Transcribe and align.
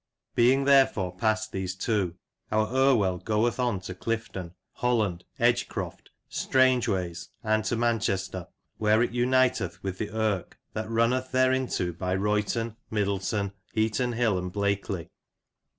Being 0.33 0.63
therefore 0.65 1.15
past 1.15 1.51
these 1.51 1.75
two, 1.75 2.15
our 2.51 2.73
Irwell 2.73 3.19
goeth 3.19 3.59
on 3.59 3.81
to 3.81 3.93
Clifton, 3.93 4.55
Holland, 4.71 5.25
Edgecroft, 5.39 6.09
Strangways, 6.27 7.29
and 7.43 7.63
to 7.65 7.75
Manchester, 7.75 8.47
where 8.79 9.03
it 9.03 9.11
uniteth 9.11 9.77
with 9.83 9.99
the 9.99 10.07
Yrke, 10.09 10.57
that 10.73 10.89
runneth 10.89 11.31
thereinto 11.31 11.91
by 11.91 12.15
Royton, 12.15 12.77
Middleton,, 12.89 13.53
126 13.75 13.75
Lancashire 13.75 13.75
Characters 13.75 13.75
and 13.75 13.75
Places, 13.75 13.75
«Heaton 13.75 14.13
Hill, 14.13 14.37
and 14.39 14.51
Blakeley. 14.51 15.09